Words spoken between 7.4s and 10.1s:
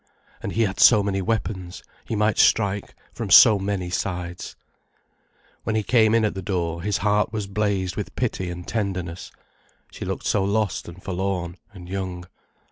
blazed with pity and tenderness, she